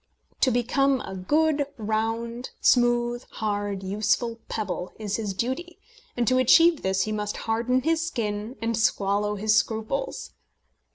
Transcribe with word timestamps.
To 0.39 0.49
become 0.49 0.99
a 1.01 1.13
good, 1.15 1.67
round, 1.77 2.49
smooth, 2.59 3.23
hard, 3.33 3.83
useful 3.83 4.39
pebble 4.49 4.91
is 4.97 5.17
his 5.17 5.35
duty, 5.35 5.77
and 6.17 6.27
to 6.27 6.39
achieve 6.39 6.81
this 6.81 7.03
he 7.03 7.11
must 7.11 7.37
harden 7.45 7.83
his 7.83 8.03
skin 8.07 8.55
and 8.63 8.75
swallow 8.75 9.35
his 9.35 9.55
scruples. 9.55 10.31